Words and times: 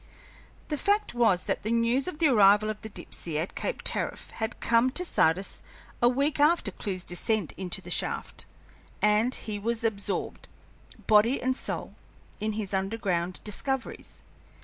The 0.69 0.79
fact 0.79 1.13
was 1.13 1.43
that 1.43 1.61
the 1.61 1.69
news 1.71 2.07
of 2.07 2.17
the 2.17 2.25
arrival 2.27 2.71
of 2.71 2.81
the 2.81 2.89
Dipsey 2.89 3.37
at 3.37 3.53
Cape 3.53 3.83
Tariff 3.83 4.31
had 4.31 4.59
come 4.59 4.89
to 4.89 5.05
Sardis 5.05 5.61
a 6.01 6.09
week 6.09 6.39
after 6.39 6.71
Clewe's 6.71 7.03
descent 7.03 7.51
into 7.55 7.83
the 7.83 7.91
shaft, 7.91 8.47
and 8.99 9.35
he 9.35 9.59
was 9.59 9.83
absorbed, 9.83 10.47
body 11.05 11.39
and 11.39 11.55
soul, 11.55 11.93
in 12.39 12.53
his 12.53 12.73
underground 12.73 13.41
discoveries. 13.43 14.23